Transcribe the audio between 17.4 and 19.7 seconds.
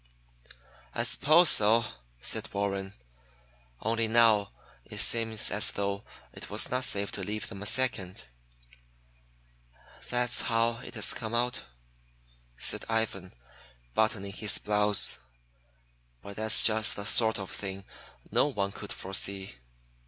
thing no one could foresee.